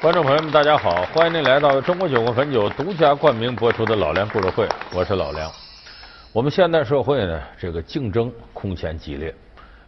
[0.00, 1.02] 观众朋友们，大家好！
[1.12, 5.50] 欢迎您来到中国酒国汾酒独家冠名播出的《老梁故事会》，我是老梁。
[6.32, 9.34] 我们现代社会呢，这个竞争空前激烈，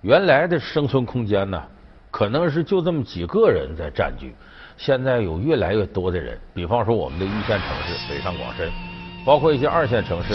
[0.01, 1.63] 原来的生存空间呢，
[2.11, 4.35] 可能是就这么几个人在占据，
[4.77, 8.69] 现在有越来越多的人，比方说我们的一线城市北上广深，
[9.25, 10.35] 包括一些二线城市，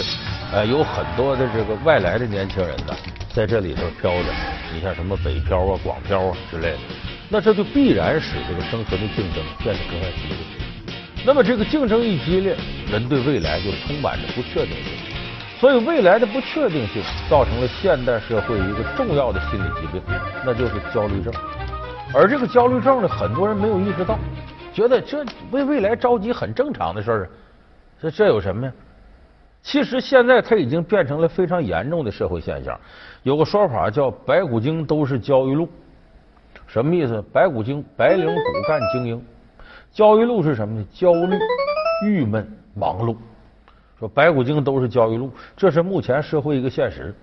[0.54, 2.96] 呃，有很多的这个外来的年轻人呢，
[3.34, 4.28] 在这里头飘着。
[4.72, 6.78] 你像什么北漂啊、广漂啊之类的。
[7.28, 10.36] 那这就必然使这个生存的竞争变得更加激烈。
[11.24, 12.56] 那么这个竞争一激烈，
[12.90, 14.92] 人对未来就充满着不确定性。
[15.58, 20.02] 所以未来的不确定性造成了现代社会一个重要的心理疾病，
[20.44, 21.32] 那就是焦虑症。
[22.14, 24.18] 而这个焦虑症呢，很多人没有意识到，
[24.72, 27.30] 觉得这为未来着急很正常的事儿。
[28.00, 28.72] 这这有什么呀？
[29.62, 32.78] 其实现在它已经变成了非常严重的社会现象。
[33.24, 35.68] 有个说法叫“白骨精都是焦虑路”。
[36.76, 37.24] 什么意思？
[37.32, 39.24] 白骨精，白领骨干精英，
[39.90, 40.84] 焦裕禄是什么呢？
[40.92, 41.38] 焦虑、
[42.04, 43.16] 郁闷、忙碌。
[43.98, 47.14] 说白骨精都是焦裕禄，这是目前社会一个现实。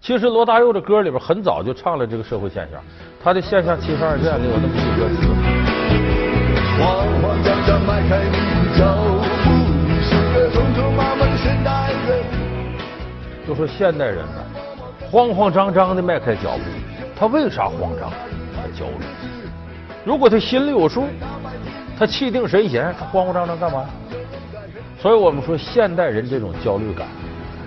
[0.00, 2.82] 其实罗大佑的歌里边很早就唱了这个社会现象，
[3.22, 5.28] 他的《现象七十二变》里有那么一句歌词：
[6.82, 8.92] 慌慌张张迈开你脚
[9.44, 9.54] 步，
[9.86, 12.24] 你是个匆匆忙忙的现代人。
[13.46, 14.42] 就说现代人呢，
[15.12, 16.64] 慌慌张张的迈开脚步，
[17.14, 18.10] 他为啥慌张？
[18.78, 19.04] 焦虑。
[20.04, 21.04] 如果他心里有数，
[21.98, 23.84] 他气定神闲，他慌慌张张干嘛？
[25.00, 27.06] 所以我们说，现代人这种焦虑感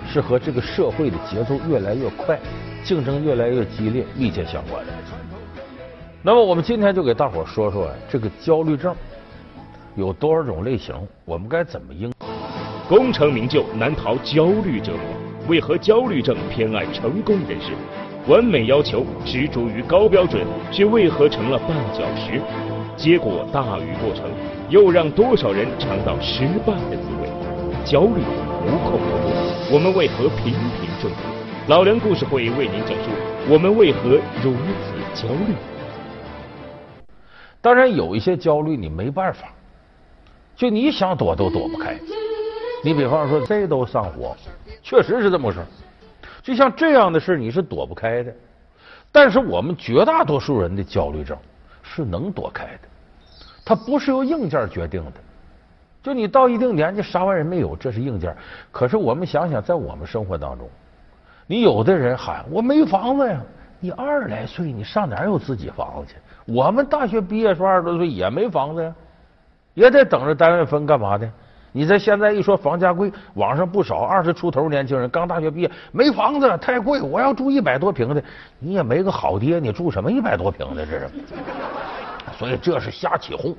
[0.06, 2.38] 是和这个社会的节奏越来越快、
[2.84, 4.92] 竞争越来越激烈密切相关的。
[6.22, 8.94] 那么，我们今天就给大伙说说这个焦虑症
[9.96, 12.12] 有多少种类型，我们该怎么应？
[12.88, 15.00] 功成名就难逃焦虑折磨，
[15.48, 17.72] 为何焦虑症偏爱成功人士？
[18.28, 22.40] 完美要求，执着于高标准，却为何成了绊脚石？
[22.96, 24.30] 结果大于过程，
[24.68, 27.28] 又让多少人尝到失败的滋味？
[27.84, 28.22] 焦虑
[28.64, 31.16] 无孔不入，我们为何频频中毒？
[31.66, 33.10] 老梁故事会为您讲述
[33.48, 34.10] 我们为何
[34.40, 35.54] 如此焦虑。
[37.60, 39.48] 当然，有一些焦虑你没办法，
[40.54, 41.98] 就你想躲都躲不开。
[42.84, 44.36] 你比方说，谁都上火，
[44.80, 45.60] 确实是这么回事。
[46.42, 48.34] 就像这样的事，你是躲不开的。
[49.10, 51.36] 但是我们绝大多数人的焦虑症
[51.82, 52.88] 是能躲开的，
[53.64, 55.12] 它不是由硬件决定的。
[56.02, 58.34] 就你到一定年纪，啥玩意儿没有，这是硬件。
[58.72, 60.68] 可是我们想想，在我们生活当中，
[61.46, 63.40] 你有的人喊我没房子呀，
[63.78, 66.18] 你二十来岁，你上哪有自己房子去？
[66.52, 68.94] 我们大学毕业时候二十多岁也没房子呀，
[69.74, 71.30] 也得等着单位分干嘛的？
[71.72, 78.22] 你这现在一说房价贵，网上不少二十出头年轻人刚大学毕业没房子太贵，我要住一百多平的，
[78.58, 81.08] 你也没个好爹，你住什么一百多平的这是？
[82.38, 83.56] 所以这是瞎起哄。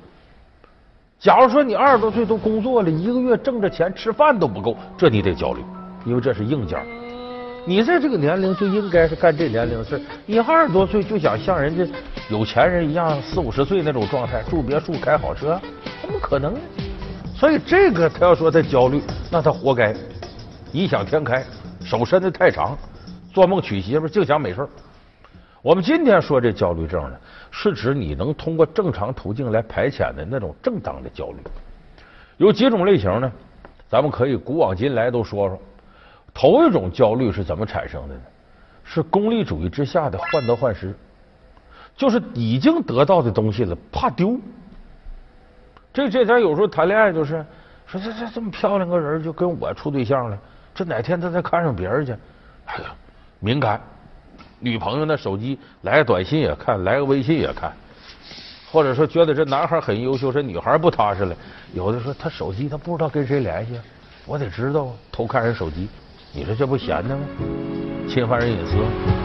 [1.18, 5.60] 假如说你二十多岁都工作了，一个月挣着钱吃饭都不够，这你得焦虑，
[6.04, 6.78] 因为这是硬件。
[7.66, 11.84] 你在这个年龄就应该是干这年龄的事，你二十多岁就想像人家
[12.28, 15.58] 有钱人一样四五十岁那种状态，住别墅开好车，
[16.02, 16.54] 怎么可能？
[17.36, 19.94] 所以这个他要说他焦虑，那他活该。
[20.72, 21.44] 异想天开，
[21.84, 22.76] 手伸的太长，
[23.32, 24.66] 做梦娶媳妇净想美事。
[25.60, 27.16] 我们今天说这焦虑症呢，
[27.50, 31.36] 是指你能通过正常途径来排遣的那种正当的焦虑。
[32.36, 33.30] 有几种类型呢？
[33.88, 35.58] 咱们可以古往今来都说说。
[36.32, 38.20] 头一种焦虑是怎么产生的呢？
[38.84, 40.94] 是功利主义之下的患得患失，
[41.96, 44.38] 就是已经得到的东西了，怕丢。
[45.94, 47.44] 这这咱有时候谈恋爱就是
[47.86, 50.36] 说，这这这么漂亮个人就跟我处对象了，
[50.74, 52.12] 这哪天他再看上别人去，
[52.66, 52.92] 哎呀，
[53.38, 53.80] 敏感。
[54.58, 57.72] 女朋友那手机来个短信也看，来个微信也看，
[58.72, 61.36] 或者说觉得这男孩很优秀，这女孩不踏实了。
[61.74, 63.78] 有的说他手机他不知道跟谁联系，
[64.26, 65.88] 我得知道偷看人手机，
[66.32, 67.22] 你说这不闲的吗？
[68.08, 69.23] 侵犯人隐私。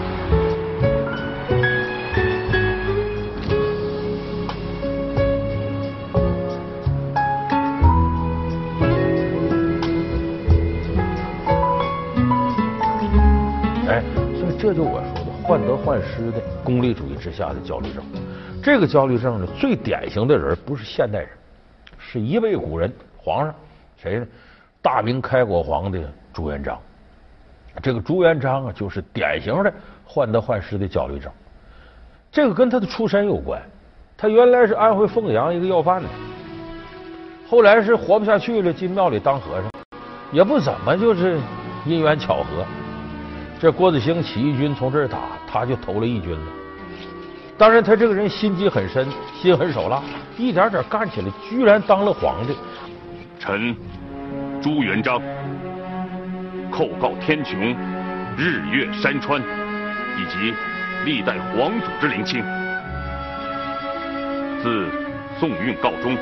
[14.69, 18.03] 这就我说的患得患失的功利主义之下的焦虑症。
[18.61, 21.29] 这个焦虑症呢，最典型的人不是现代人，
[21.97, 23.55] 是一位古人，皇上
[23.97, 24.27] 谁呢？
[24.79, 26.77] 大明开国皇帝朱元璋。
[27.81, 29.73] 这个朱元璋啊，就是典型的
[30.05, 31.31] 患得患失的焦虑症。
[32.31, 33.59] 这个跟他的出身有关，
[34.15, 36.07] 他原来是安徽凤阳一个要饭的，
[37.49, 39.71] 后来是活不下去了，进庙里当和尚，
[40.31, 41.39] 也不怎么就是
[41.87, 42.63] 因缘巧合。
[43.59, 46.45] 这郭子兴起义军从这儿打，他就投了义军了。
[47.57, 50.01] 当然，他这个人心机很深，心狠手辣，
[50.37, 52.55] 一点点干起来，居然当了皇帝。
[53.37, 53.75] 臣
[54.61, 55.21] 朱元璋
[56.71, 57.75] 叩告天穹、
[58.37, 60.53] 日月山川以及
[61.03, 62.41] 历代皇祖之灵亲，
[64.63, 64.87] 自
[65.37, 66.15] 宋运告终，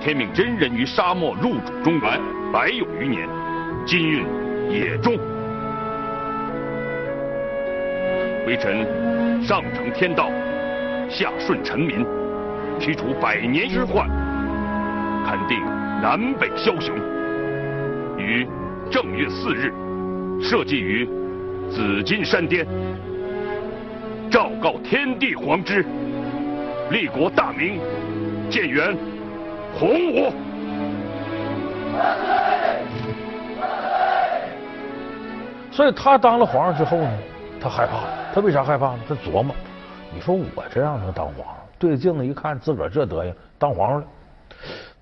[0.00, 2.18] 天命真人于沙漠入主中原
[2.50, 3.28] 百有余年，
[3.84, 4.24] 今运
[4.70, 5.18] 也终，
[8.46, 8.86] 微臣
[9.44, 10.30] 上承天道。
[11.08, 12.04] 下顺臣民，
[12.80, 14.08] 驱除百年之患，
[15.24, 15.64] 勘定
[16.02, 16.96] 南北枭雄。
[18.18, 18.44] 于
[18.90, 19.72] 正月四日，
[20.42, 21.08] 设祭于
[21.70, 22.66] 紫金山巅，
[24.28, 25.86] 昭告天地皇之，
[26.90, 27.80] 立国大明，
[28.50, 28.96] 建元
[29.78, 30.32] 洪武。
[35.70, 37.10] 所以他当了皇上之后呢，
[37.60, 38.98] 他害怕了，他为啥害怕呢？
[39.08, 39.56] 他琢磨。
[40.12, 41.56] 你说我这样能当皇上？
[41.78, 44.06] 对着镜子一看，自个儿这德行，当皇上了。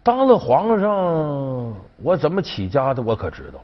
[0.04, 3.02] 当了皇上，我怎么起家的？
[3.02, 3.58] 我可知道。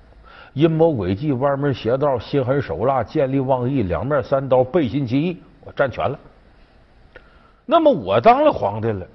[0.54, 6.18] 阴谋诡计、歪门邪道、心狠手辣、见利忘义、两面三刀、背信弃义，我占全了。
[7.64, 9.06] 那么我当了皇帝了，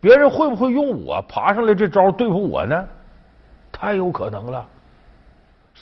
[0.00, 2.86] 别人会不会用我爬上来这招对付我呢？
[3.72, 4.64] 太有可能了。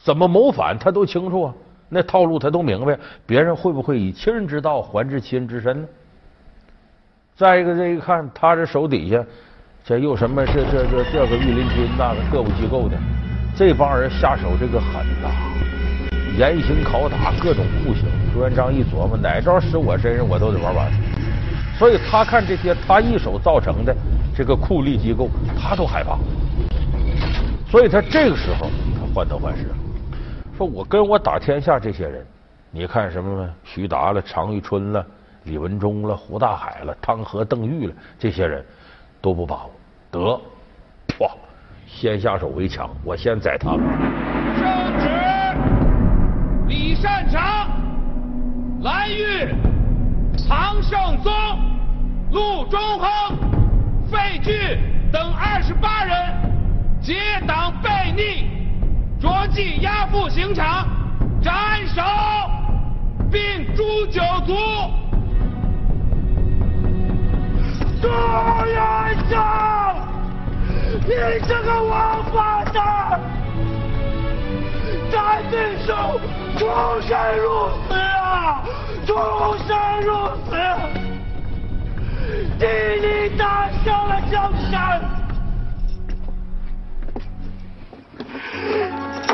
[0.03, 1.55] 怎么谋反，他都清楚啊。
[1.95, 5.87] 那套路他都明白，别人会不会以其人之道还治其人之身呢？
[7.37, 9.23] 再一个，这一看他这手底下，
[9.85, 10.43] 这又什么？
[10.47, 12.97] 这这这这个御林军，那个特务机构的，
[13.55, 15.29] 这帮人下手这个狠呐，
[16.39, 18.05] 严刑拷打，各种酷刑。
[18.33, 20.91] 朱元璋一琢磨，哪招使我身上，我都得玩完。
[21.79, 23.95] 所以他看这些他一手造成的
[24.35, 25.29] 这个酷吏机构，
[25.61, 26.17] 他都害怕。
[27.71, 29.67] 所以他这个时候，他患得患失。
[30.57, 32.27] 说我跟我打天下这些人，
[32.71, 35.05] 你看什么徐达了、常遇春了、
[35.45, 38.65] 李文忠了、胡大海了、汤和、邓玉了，这些人
[39.21, 39.71] 都不把握
[40.11, 40.41] 得，
[41.21, 41.31] 哇！
[41.87, 43.81] 先下手为强，我先宰他们。
[44.57, 45.09] 圣旨：
[46.69, 47.69] 李善长、
[48.83, 49.55] 蓝玉、
[50.49, 51.33] 唐圣宗、
[52.31, 53.09] 陆中亨、
[54.11, 54.79] 费聚
[55.13, 56.17] 等二十八人
[57.03, 57.15] 结
[57.47, 58.52] 党悖逆。
[59.23, 60.85] 着即押赴刑场
[61.41, 62.03] 斩首，
[63.31, 64.53] 并诛九族。
[68.01, 69.95] 朱元璋，
[71.07, 71.15] 你
[71.47, 73.21] 这个王八蛋，
[75.13, 75.95] 咱弟兄
[76.59, 76.67] 出
[77.03, 78.65] 生入死啊，
[79.07, 79.15] 出
[79.69, 80.11] 生入
[80.51, 80.57] 死，
[82.59, 82.67] 替
[83.01, 85.01] 你打下了江山。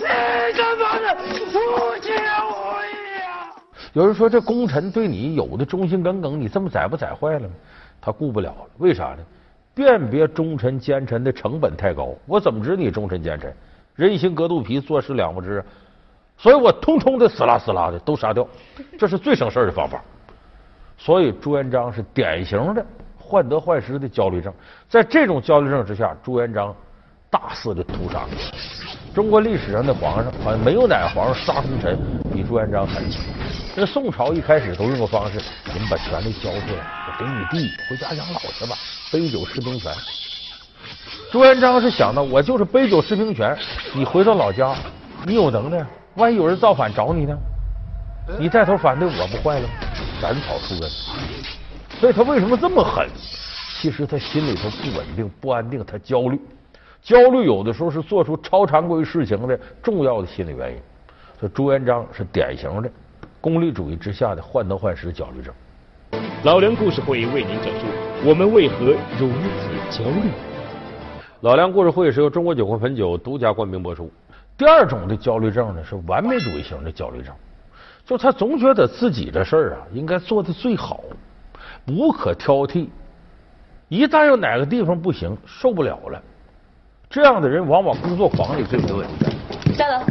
[3.94, 7.54] 有人说这功臣对你有的忠心耿耿，你这么宰不宰坏了吗？
[8.00, 9.24] 他顾不了了，为啥呢？
[9.74, 13.52] 辨别忠臣奸臣的成本太高，我怎么知你忠臣奸臣？
[13.94, 15.64] 人心隔肚皮，做事两不知，
[16.36, 18.46] 所以我通通的死啦死啦的都杀掉，
[18.98, 20.00] 这是最省事的方法。
[20.96, 22.84] 所以朱元璋是典型的
[23.16, 24.52] 患得患失的焦虑症，
[24.88, 26.74] 在这种焦虑症之下，朱元璋
[27.30, 28.26] 大肆的屠杀。
[29.18, 31.98] 中国历史上的皇上好像没有哪个皇上杀功臣
[32.32, 33.02] 比朱元璋狠。
[33.74, 35.40] 这宋朝一开始都用个方式，
[35.74, 38.76] 你们把权力交出来，我给你弟，回家养老去吧，
[39.10, 39.92] 杯酒释兵权。
[41.32, 43.58] 朱元璋是想到，我就是杯酒释兵权，
[43.92, 44.72] 你回到老家，
[45.26, 45.84] 你有能耐，
[46.14, 47.36] 万一有人造反找你呢？
[48.38, 49.74] 你带头反对，我不坏了吗？
[50.22, 50.88] 斩草除根。
[51.98, 53.04] 所以他为什么这么狠？
[53.80, 56.40] 其实他心里头不稳定、不安定，他焦虑。
[57.02, 60.78] 焦虑有的时候是做出超常规事情的重要的心理原因，
[61.38, 62.90] 所以朱元璋是典型的
[63.40, 65.54] 功利主义之下的患得患失焦虑症。
[66.42, 67.86] 老梁故事会为您讲述
[68.24, 70.30] 我们为何如此焦虑。
[71.40, 74.10] 老梁故事会是由中国酒会汾酒独家冠名播出。
[74.56, 77.32] 第二种的焦虑症呢是完美主义型的焦虑症，
[78.04, 81.00] 就他总觉得自己的事儿啊应该做的最好，
[81.86, 82.88] 无可挑剔，
[83.88, 86.20] 一旦有哪个地方不行，受不了了。
[87.10, 89.26] 这样的人往往工作狂里最没问题。
[89.74, 90.02] 夏德，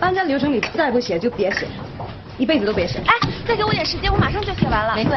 [0.00, 1.68] 搬家流程你再不写就别写，
[2.36, 2.98] 一辈子都别写。
[3.06, 3.14] 哎，
[3.46, 4.96] 再给我点时间，我马上就写完了。
[4.96, 5.16] 玫瑰，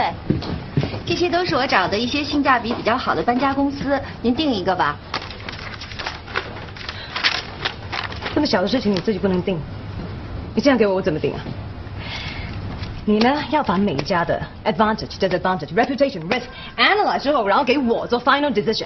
[1.07, 4.95] 这些都是我找的一些性价比比较好的搬家公司，您定一个吧。
[8.35, 9.59] 这么小的事情你自己不能定，
[10.53, 11.39] 你这样给我我怎么定啊？
[13.05, 16.43] 你呢要把每一家的 advantage、disadvantage、reputation、risk
[16.77, 18.85] analyze 之后，然后给我做 final decision。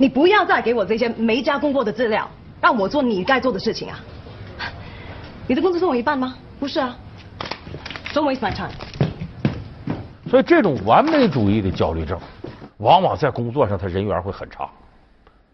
[0.00, 3.98] 你不要再给我这些没加工过的资料，让我做你该做的事情啊！
[5.48, 6.36] 你的工资分我一半吗？
[6.60, 6.96] 不是啊
[8.14, 8.70] ，Don't waste my time。
[10.30, 12.16] 所以这种完美主义的焦虑症，
[12.76, 14.68] 往往在工作上他人缘会很差。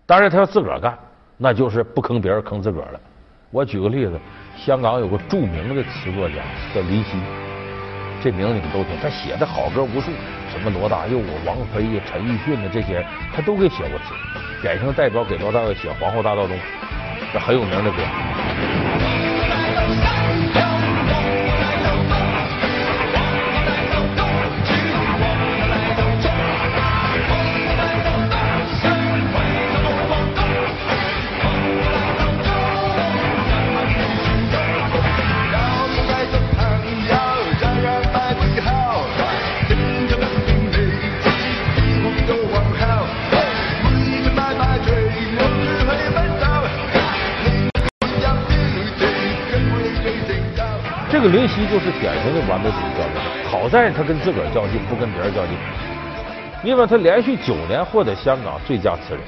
[0.05, 0.99] 当然，他要自个儿干，
[1.39, 3.01] 那就是不坑别人，坑自个儿了。
[3.51, 4.21] 我举个例子，
[4.59, 6.37] 香港有个著名的词作家
[6.75, 7.13] 叫林夕，
[8.25, 10.11] 这名字你们都听，他写的好歌无数，
[10.51, 13.05] 什么罗大佑啊、王菲呀、陈奕迅的这些，
[13.35, 14.15] 他都给写过词。
[14.63, 16.57] 典型代表给罗大佑写《皇后大道中》，
[17.35, 17.99] 这很有名的歌。
[51.75, 55.57] 就是典型的完美主义焦虑症，好在他跟自个儿较劲，不跟别人较劲。
[56.63, 59.21] 因为他连续九年获得香港最佳词人，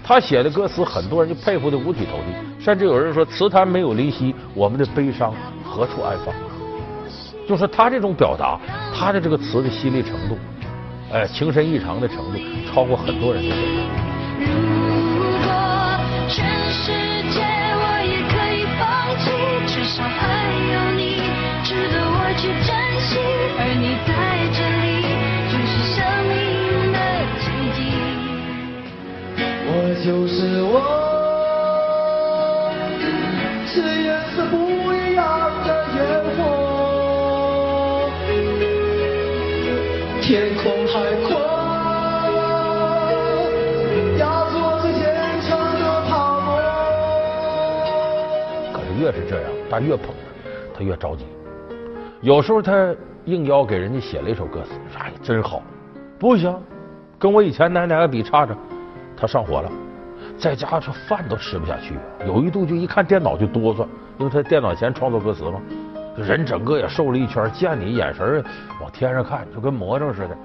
[0.00, 6.32] 他写的歌词很多人就佩服的五体投地，甚至有人说词坛没有林夕，我们的悲伤何处安放？
[7.48, 8.56] 就是他这种表达，
[8.94, 10.38] 他的这个词的犀利程度，
[11.12, 12.38] 哎，情深意长的程度，
[12.72, 14.13] 超过很多人的。
[49.04, 50.06] 越是这样，他越捧
[50.72, 51.26] 他，他越着急。
[52.22, 52.94] 有时候他
[53.26, 55.62] 应邀给人家写了一首歌词，哎，真好，
[56.18, 56.58] 不行，
[57.18, 58.56] 跟我以前哪哪个比差着，
[59.14, 59.70] 他上火了。
[60.38, 61.94] 在家这饭都吃不下去，
[62.26, 63.86] 有一度就一看电脑就哆嗦，
[64.18, 65.60] 因为他电脑前创作歌词嘛，
[66.16, 68.42] 人整个也瘦了一圈，见你眼神
[68.80, 70.36] 往天上看，就跟魔怔似的。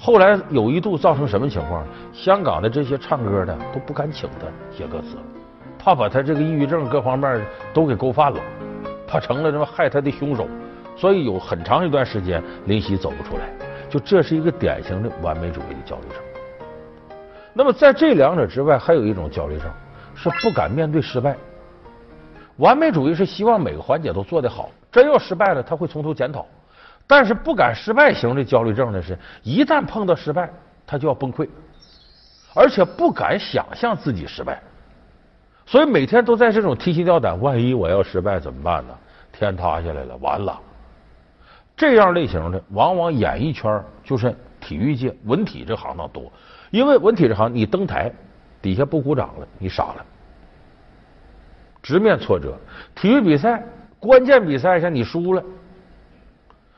[0.00, 1.86] 后来有一度造成什么情况？
[2.12, 4.46] 香港的这些唱歌的都不敢请他
[4.76, 5.16] 写歌词，
[5.84, 8.40] 怕把他这个抑郁症各方面都给勾犯了，
[9.06, 10.48] 怕成了什么害他的凶手，
[10.96, 13.42] 所以有很长一段时间林夕走不出来。
[13.90, 16.16] 就这是一个典型的完美主义的焦虑症。
[17.52, 19.70] 那么在这两者之外，还有一种焦虑症，
[20.14, 21.36] 是不敢面对失败。
[22.56, 26.46] 完美主义是希望每个环节都做得好，真要失败了，他会从头检讨。
[27.06, 30.48] 但是不敢失败型的焦虑症呢，是一旦碰到失败，
[30.86, 31.46] 他就要崩溃，
[32.54, 34.62] 而且不敢想象自己失败，
[35.66, 38.94] 所以每天都在这种提心吊胆：万一我要失败怎么办呢？
[39.32, 40.60] 天塌下来了，完了。
[41.76, 46.30] 这样类型的，往往演艺圈就是体育界文体这行当多。
[46.70, 48.12] 因为文体这行，你登台
[48.62, 50.04] 底下不鼓掌了，你傻了。
[51.82, 52.56] 直面挫折，
[52.94, 53.62] 体育比赛
[53.98, 55.42] 关键比赛上你输了，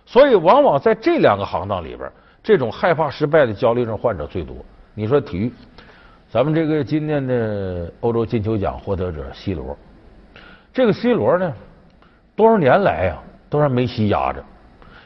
[0.05, 2.11] 所以往往在这两个行当里边，
[2.43, 4.57] 这种害怕失败的焦虑症患者最多。
[4.95, 5.53] 你说体育，
[6.37, 9.75] 咱们这个今年的欧洲金球奖获得者 C 罗，
[10.71, 11.51] 这个 C 罗呢，
[12.35, 13.17] 多少年来呀
[13.49, 14.45] 都让梅西压着，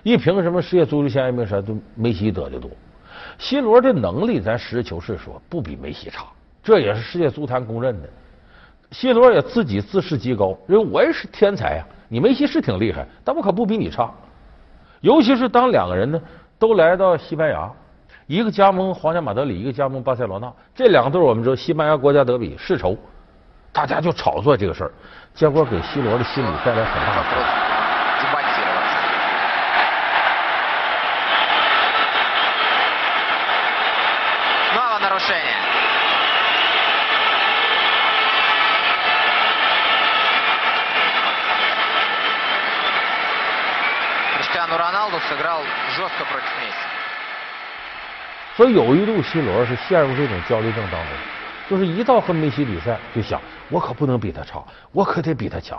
[0.03, 2.69] 一评什么世界足球先生名啥都梅西得的多。
[3.39, 6.27] C 罗的能力，咱实事求是说，不比梅西差，
[6.65, 8.09] 这也是世界足坛公认的。
[8.91, 11.87] C 罗也自己自视极高，因为我也是天才啊！
[12.09, 14.13] 你梅西是挺厉害，但我可不比你差。
[15.01, 16.21] 尤其是当两个人呢
[16.59, 17.71] 都来到西班牙，
[18.31, 22.97] 一个加盟皇家马德里，一个加盟巴塞罗那，这两个队我们知道西班牙国家德比世仇，
[23.73, 24.93] 大家就炒作这个事儿，
[25.35, 27.45] 结果给西罗的心理带来很大的波动。
[48.61, 51.09] 所以有一度，C 罗是陷入这种焦虑症当中，
[51.71, 53.41] 就是一到和梅西比赛，就想
[53.71, 54.63] 我可不能比他差，
[54.93, 55.79] 我可得比他强。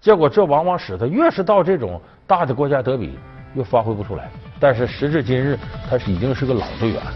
[0.00, 3.16] 结果这往往使他越是到这种大的国家德比，
[3.54, 4.28] 越发挥不出来。
[4.58, 5.56] 但是时至今日，
[5.88, 7.12] 他是已经是个老队员了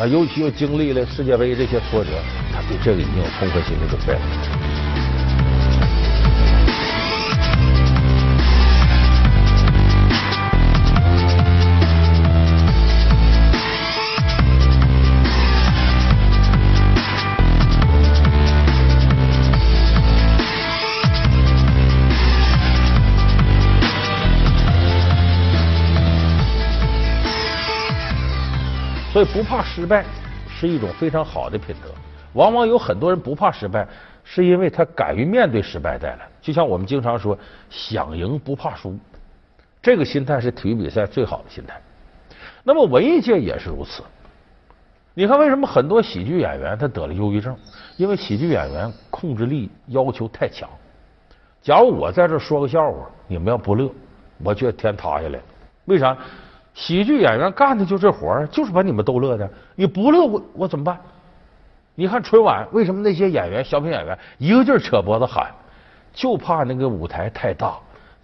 [0.00, 2.10] 啊，尤其又经历了世界杯这些挫折，
[2.52, 4.63] 他对这个已经有充分心理准备了。
[29.14, 30.04] 所以不怕失败
[30.48, 31.88] 是一种非常好的品德。
[32.32, 33.86] 往往有很多人不怕失败，
[34.24, 36.28] 是因为他敢于面对失败带来。
[36.42, 37.38] 就像我们经常说，
[37.70, 38.98] 想赢不怕输，
[39.80, 41.80] 这个心态是体育比赛最好的心态。
[42.64, 44.02] 那么文艺界也是如此。
[45.14, 47.56] 你看，为什么很多喜剧演员他得了忧郁症？
[47.96, 50.68] 因为喜剧演员控制力要求太强。
[51.62, 53.88] 假如我在这说个笑话，你们要不乐，
[54.42, 55.38] 我觉得天塌下来。
[55.84, 56.18] 为啥？
[56.74, 59.48] 喜剧演员干的就这活儿，就是把你们逗乐的。
[59.76, 61.00] 你不乐，我我怎么办？
[61.94, 65.52] 你看春晚，为什么那些演员、小品演员一个劲儿扯脖子喊？
[66.12, 67.76] 就怕那个舞台太大，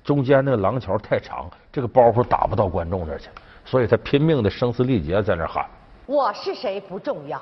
[0.03, 3.29] 中间那个廊桥太长，这个包袱打不到观众那去，
[3.65, 5.65] 所以他拼命的声嘶力竭在那喊。
[6.07, 7.41] 我是谁不重要，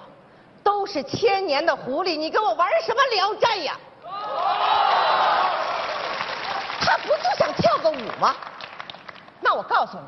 [0.62, 3.74] 都是千年的狐狸，你跟我玩什么聊斋呀？
[6.80, 8.34] 他不就想跳个舞吗？
[9.40, 10.04] 那我告诉你，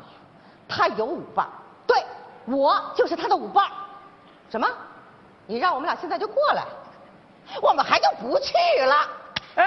[0.71, 1.45] 他有舞伴，
[1.85, 2.01] 对，
[2.45, 3.67] 我就是他的舞伴。
[4.49, 4.67] 什么？
[5.45, 6.63] 你让我们俩现在就过来，
[7.61, 8.53] 我们还就不去
[8.85, 8.95] 了。
[9.55, 9.65] 哎，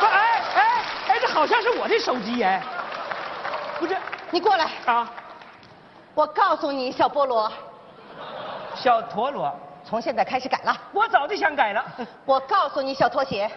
[0.00, 2.62] 不，哎哎哎，这好像是我的手机哎，
[3.78, 3.94] 不是，
[4.30, 5.10] 你过来啊。
[6.14, 7.52] 我告诉你，小菠萝，
[8.74, 10.74] 小陀螺，从现在开始改了。
[10.92, 11.84] 我早就想改了。
[12.24, 13.50] 我告诉你，小拖鞋，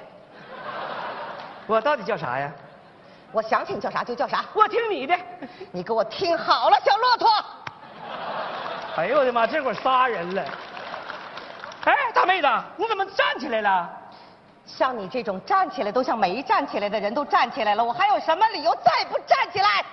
[1.67, 2.51] 我到底叫啥呀？
[3.31, 4.43] 我想请叫啥就叫啥。
[4.53, 5.15] 我听你的。
[5.71, 7.29] 你给我听好了，小骆驼。
[8.98, 10.43] 哎呦我的妈，这会儿仨人了。
[11.86, 13.89] 哎，大妹子，你怎么站起来了？
[14.65, 19.83] 像你这种站起来都像没站起来的人都站起来了，我还有什么理由再不站起来？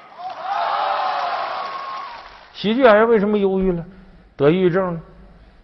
[2.52, 3.84] 喜剧演员为什么忧郁了？
[4.36, 5.00] 得抑郁症了？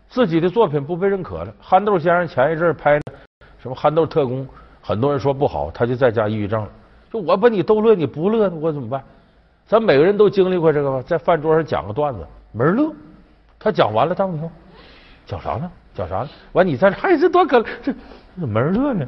[0.08, 1.52] 自己的作品不被认可了。
[1.60, 3.12] 憨豆先生前一阵拍的
[3.58, 4.46] 什么《憨豆特工》，
[4.82, 6.68] 很多人说不好，他就在家抑郁症了。
[7.12, 9.02] 就我把你逗乐，你不乐，我怎么办？
[9.66, 12.90] 咱每个人都经历过这个吧，在饭桌上讲个段子，没人乐。
[13.58, 14.50] 他讲完了，当以后
[15.26, 15.70] 讲啥呢？
[15.94, 16.28] 讲啥呢？
[16.52, 17.92] 完，你在这哎，这多可这
[18.36, 19.06] 怎么没人乐呢？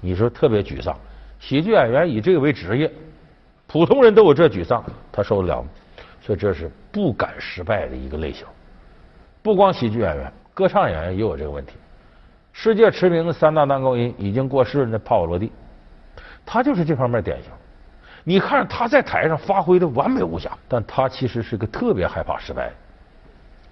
[0.00, 0.96] 你说特别沮丧。
[1.40, 2.88] 喜剧演员以这个为职业，
[3.66, 5.68] 普通人都有这沮丧，他受得了吗？
[6.20, 8.46] 所以这是不敢失败的一个类型。
[9.42, 11.72] 不光喜剧演员，歌唱演员也有这个问题。
[12.52, 15.50] 世界驰名的三大男高音已经过世了，那帕瓦罗蒂，
[16.44, 17.50] 他就是这方面典型。
[18.24, 22.70] 你看他在台上发挥的完美无瑕，但他其实是个特别害怕失败。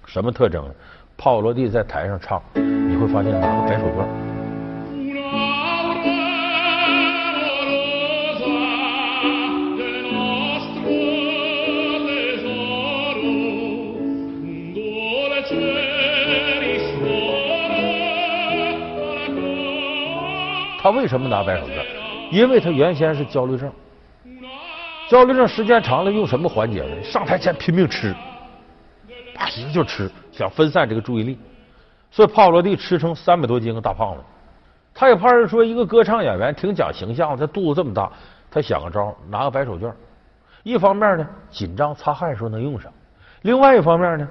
[0.05, 0.69] 什么特征？
[1.17, 4.05] 帕瓦罗蒂在台上唱，你会发现拿个白手绢。
[20.81, 22.00] 他为什么拿白手绢？
[22.31, 23.69] 因为他原先是焦虑症，
[25.09, 27.03] 焦虑症时间长了，用什么缓解呢？
[27.03, 28.15] 上台前拼命吃，
[29.35, 31.37] 啪一就吃，想分散这个注意力。
[32.09, 34.23] 所以帕瓦罗蒂吃成三百多斤个大胖子。
[34.93, 38.09] 他也怕人说一个歌唱演员挺讲形象，他肚子这么大，
[38.49, 39.91] 他想个招，拿个白手绢，
[40.63, 42.91] 一方面呢紧张擦汗时候能用上，
[43.41, 44.27] 另外一方面呢，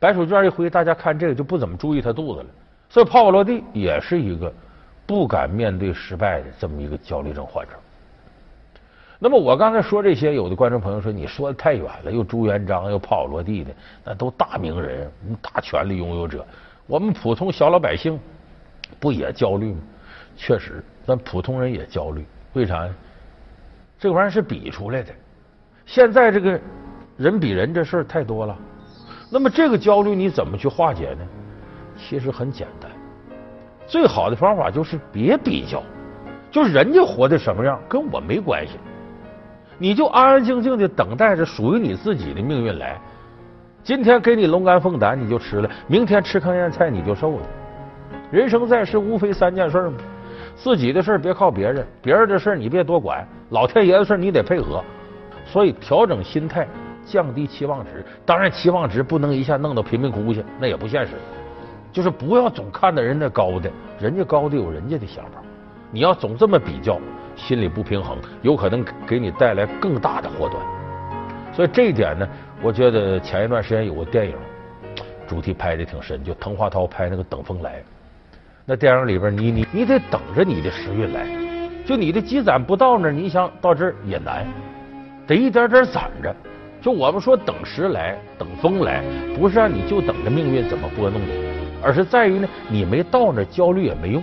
[0.00, 2.46] 白手绢一挥，大家看这个就不怎么注意他肚子了。
[2.88, 4.52] 所以帕瓦罗蒂也是一个。
[5.10, 7.72] 不敢面对失败的这么一个焦虑症患者。
[9.18, 15.10] 那么我刚才说这些，有的观众朋友说，你说的太远了，又朱元璋又帕瓦罗蒂的，那都大名人、
[15.42, 16.46] 大权力拥有者。
[16.86, 18.20] 我们普通小老百姓
[19.00, 19.80] 不也焦虑吗？
[20.36, 22.24] 确实，咱普通人也焦虑。
[22.52, 22.94] 为啥呀？
[23.98, 25.12] 这玩意儿是比出来的。
[25.86, 26.60] 现在这个
[27.16, 28.56] 人比人这事儿太多了。
[29.28, 31.26] 那么这个焦虑你怎么去化解呢？
[31.98, 32.89] 其实很简单。
[33.90, 35.82] 最好的方法就是别比较，
[36.48, 38.74] 就是人家活的什么样跟我没关系，
[39.78, 42.96] 你就安安静静的等待着属于你自己的命运来。
[43.82, 47.42] 今天给你龙肝凤胆你就吃了，明天吃糠咽菜你就瘦了。
[48.30, 49.96] 人生在世无非三件事嘛，
[50.54, 54.80] 自己的事别靠别人，别人的事你别多管，老天爷的事你得配合。
[55.44, 56.68] 所以调整心态，
[57.04, 61.14] 降低期望值，当然期望值不能一下弄到贫民窟去，那也不现实。
[61.92, 65.42] 就是不要总看到人家高的，人家高的有人家的想法。
[65.90, 67.00] 你要总这么比较，
[67.34, 70.62] 心里不平衡，有可能给你带来更大的祸端。
[71.52, 72.28] 所以这一点呢，
[72.62, 74.36] 我觉得前一段时间有个电影，
[75.26, 77.80] 主题拍的挺深，就滕华涛拍那个《等风来》。
[78.64, 81.26] 那电影里边，你你你得等着你的时运来，
[81.84, 84.46] 就你的积攒不到那儿，你想到这儿也难，
[85.26, 86.32] 得一点点攒着。
[86.80, 89.02] 就我们说等时来，等风来，
[89.36, 91.49] 不是让你就等着命运怎么拨弄你。
[91.82, 94.22] 而是在于呢，你没到那焦虑也没用，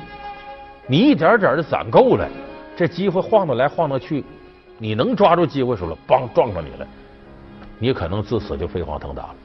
[0.87, 2.27] 你一点点的攒够了，
[2.75, 4.23] 这机会晃荡来晃荡去，
[4.77, 6.87] 你能抓住机会时候了，梆撞上你了，
[7.79, 9.35] 你可能自此就飞黄腾达了。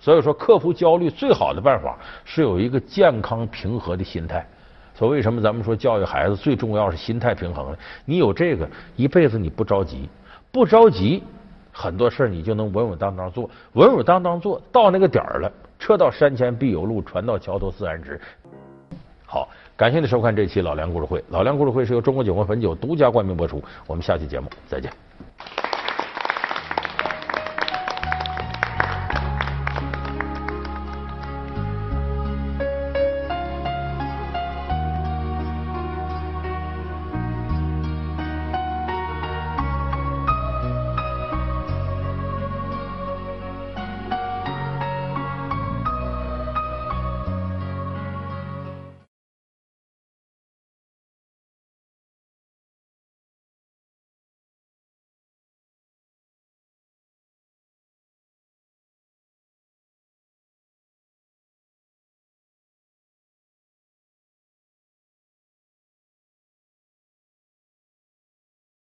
[0.00, 4.46] 所以说，克服焦虑最好的办法是有一个健康平和的心态。
[4.94, 7.78] 所以为什么咱们说教育孩子最重要是心态平衡呢？
[8.04, 10.08] 你有这个，一辈子你不着急，
[10.52, 11.22] 不着急，
[11.72, 18.20] 很多事儿你就能稳稳当当做，稳稳当当做到那个点儿了，车到山前必有路，船到桥头自然直。
[19.26, 21.22] 好，感谢您收看这期老梁故事会。
[21.30, 23.62] 老梁故事会是由中国酒国汾酒独家冠名播出。
[23.86, 24.92] 我们下期节目再见。